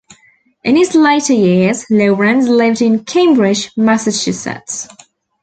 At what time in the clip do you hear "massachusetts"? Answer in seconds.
3.77-4.87